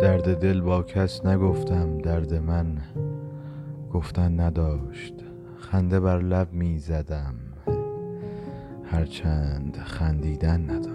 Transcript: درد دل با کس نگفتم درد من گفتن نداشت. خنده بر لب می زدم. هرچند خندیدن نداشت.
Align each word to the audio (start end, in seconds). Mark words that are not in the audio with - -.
درد 0.00 0.40
دل 0.40 0.60
با 0.60 0.82
کس 0.82 1.26
نگفتم 1.26 1.98
درد 1.98 2.34
من 2.34 2.78
گفتن 3.92 4.40
نداشت. 4.40 5.14
خنده 5.58 6.00
بر 6.00 6.18
لب 6.20 6.52
می 6.52 6.78
زدم. 6.78 7.34
هرچند 8.84 9.76
خندیدن 9.76 10.70
نداشت. 10.70 10.93